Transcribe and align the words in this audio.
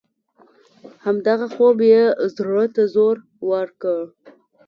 همدغه 1.05 1.45
خوب 1.55 1.77
یې 1.91 2.03
زړه 2.35 2.65
ته 2.75 2.83
زور 2.93 3.15
ورکړ. 3.49 3.99